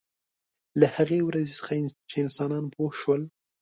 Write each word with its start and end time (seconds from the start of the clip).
له 0.79 0.87
هغې 0.95 1.19
ورځې 1.27 1.53
څخه 1.59 1.73
چې 2.09 2.15
انسانان 2.25 2.65
پوه 2.73 2.91
شول. 3.01 3.21